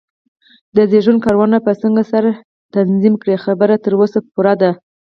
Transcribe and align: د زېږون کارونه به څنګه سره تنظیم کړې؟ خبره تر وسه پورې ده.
د 0.75 0.77
زېږون 0.91 1.17
کارونه 1.25 1.57
به 1.65 1.71
څنګه 1.81 2.03
سره 2.11 2.31
تنظیم 2.75 3.15
کړې؟ 3.21 3.35
خبره 3.45 3.75
تر 3.85 3.93
وسه 3.99 4.19
پورې 4.35 4.53
ده. 4.61 4.71